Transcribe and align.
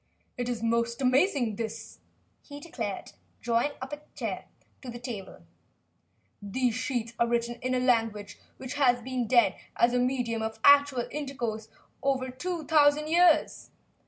"It 0.35 0.49
is 0.49 0.63
most 0.63 0.99
amazing, 0.99 1.57
this," 1.57 1.99
he 2.41 2.59
declared, 2.59 3.11
drawing 3.39 3.73
a 3.83 3.99
chair 4.15 4.45
up 4.45 4.65
to 4.81 4.89
the 4.89 4.97
table. 4.97 5.43
"These 6.41 6.73
sheets 6.73 7.13
are 7.19 7.27
written 7.27 7.59
in 7.61 7.75
a 7.75 7.79
language 7.79 8.39
which 8.57 8.73
has 8.73 9.03
been 9.03 9.27
dead 9.27 9.59
as 9.75 9.93
a 9.93 9.99
medium 9.99 10.41
of 10.41 10.59
actual 10.63 11.07
intercourse 11.11 11.67
for 11.67 11.73
over 12.01 12.31
two 12.31 12.63
thousand 12.65 13.09
years. 13.09 13.69